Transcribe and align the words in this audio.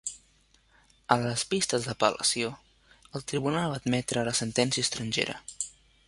A 1.15 1.17
les 1.23 1.41
vistes 1.51 1.83
d'apel·lació, 1.89 2.49
el 3.19 3.25
tribunal 3.33 3.75
va 3.75 3.79
admetre 3.83 4.23
la 4.29 4.33
sentència 4.39 4.87
estrangera. 4.87 5.37